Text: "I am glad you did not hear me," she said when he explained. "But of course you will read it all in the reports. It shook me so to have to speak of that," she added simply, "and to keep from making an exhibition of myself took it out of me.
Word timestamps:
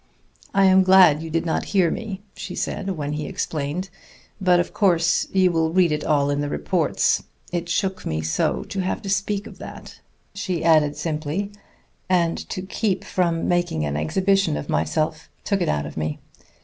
"I 0.51 0.65
am 0.65 0.81
glad 0.81 1.21
you 1.21 1.29
did 1.29 1.45
not 1.45 1.65
hear 1.77 1.91
me," 1.91 2.23
she 2.35 2.55
said 2.55 2.89
when 2.97 3.13
he 3.13 3.27
explained. 3.27 3.91
"But 4.41 4.59
of 4.59 4.73
course 4.73 5.27
you 5.31 5.51
will 5.51 5.71
read 5.71 5.91
it 5.91 6.03
all 6.03 6.31
in 6.31 6.41
the 6.41 6.49
reports. 6.49 7.21
It 7.51 7.69
shook 7.69 8.03
me 8.03 8.23
so 8.23 8.63
to 8.63 8.79
have 8.79 9.03
to 9.03 9.11
speak 9.11 9.45
of 9.45 9.59
that," 9.59 9.99
she 10.33 10.63
added 10.63 10.97
simply, 10.97 11.51
"and 12.09 12.35
to 12.49 12.63
keep 12.63 13.03
from 13.03 13.47
making 13.47 13.85
an 13.85 13.95
exhibition 13.95 14.57
of 14.57 14.69
myself 14.69 15.29
took 15.43 15.61
it 15.61 15.69
out 15.69 15.85
of 15.85 15.95
me. 15.97 16.17